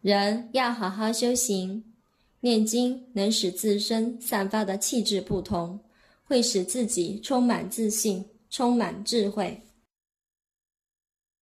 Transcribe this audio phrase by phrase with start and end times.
[0.00, 1.84] 人要好好修行。
[2.42, 5.78] 念经能使自身散发的气质不同
[6.24, 9.60] 会使自己充满自信充满智慧。